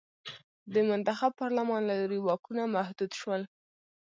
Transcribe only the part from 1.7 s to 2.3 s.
له لوري